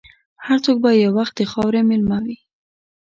[0.45, 2.37] هر څوک به یو وخت د خاورې مېلمه وي.